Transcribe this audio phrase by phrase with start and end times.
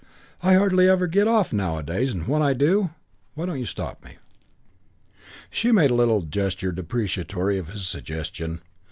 [0.41, 2.89] I hardly ever get off nowadays and when I do!
[3.35, 4.17] Why don't you stop me?"
[5.51, 8.61] She made a little gesture deprecatory of his suggestion.